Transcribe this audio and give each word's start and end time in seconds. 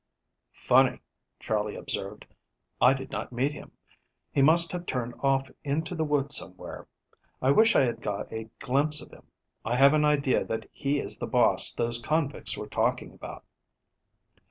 "Funny," 0.65 0.99
Charley 1.39 1.75
observed. 1.75 2.25
"I 2.81 2.95
did 2.95 3.11
not 3.11 3.31
meet 3.31 3.53
him. 3.53 3.73
He 4.31 4.41
must 4.41 4.71
have 4.71 4.87
turned 4.87 5.13
off 5.19 5.51
into 5.63 5.93
the 5.93 6.03
woods 6.03 6.35
somewhere. 6.35 6.87
I 7.39 7.51
wish 7.51 7.75
I 7.75 7.81
had 7.83 8.01
got 8.01 8.33
a 8.33 8.49
glimpse 8.57 8.99
of 9.03 9.11
him. 9.11 9.27
I 9.63 9.75
have 9.75 9.93
an 9.93 10.03
idea 10.03 10.43
that 10.43 10.67
he 10.73 10.99
is 10.99 11.19
the 11.19 11.27
boss 11.27 11.71
those 11.71 11.99
convicts 12.01 12.57
were 12.57 12.65
talking 12.65 13.13
about." 13.13 13.45